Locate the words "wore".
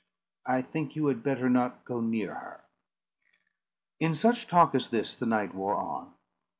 5.53-5.75